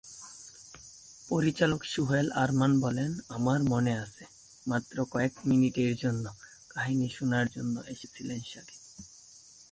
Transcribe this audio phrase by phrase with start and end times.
[1.29, 4.23] পরিচালক সোহেল আরমান বলেন, ‘‘আমার মনে আছে,
[4.67, 6.25] মাত্র কয়েক মিনিটের জন্য
[6.69, 8.81] কাহিনী শোনার জন্য এসেছিলেন শাকিব।